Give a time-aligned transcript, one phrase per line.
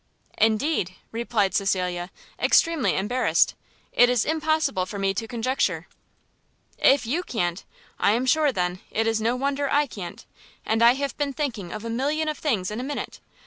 [0.39, 2.09] "Indeed," replied Cecilia,
[2.39, 3.53] extremely embarrassed,
[3.93, 5.87] "it is impossible for me to conjecture."
[6.79, 7.63] "If you can't,
[7.99, 10.25] I am sure, then, it is no wonder I can't!
[10.65, 13.19] and I have been thinking of a million of things in a minute.